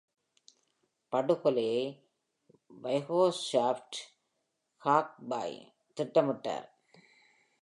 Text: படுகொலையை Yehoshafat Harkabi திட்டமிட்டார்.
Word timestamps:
படுகொலையை 1.13 1.81
Yehoshafat 2.83 3.93
Harkabi 4.85 5.73
திட்டமிட்டார். 5.99 6.67